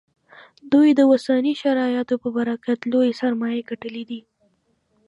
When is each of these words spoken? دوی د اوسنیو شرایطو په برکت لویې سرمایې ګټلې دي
دوی 0.71 0.89
د 0.95 0.99
اوسنیو 1.11 1.59
شرایطو 1.61 2.15
په 2.23 2.29
برکت 2.37 2.79
لویې 2.91 3.17
سرمایې 3.21 3.67
ګټلې 3.69 4.03
دي 4.09 4.21